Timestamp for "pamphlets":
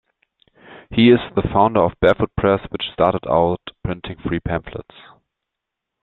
4.39-4.95